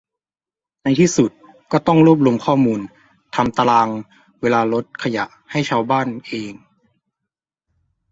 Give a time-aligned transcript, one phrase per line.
[0.83, 1.31] ในที่สุด
[1.71, 2.79] ก็ต้องรวบรวมข้อมูล
[3.35, 3.89] ทำตาราง
[4.41, 6.53] เวลารถขยะให้ชาวบ้านเอง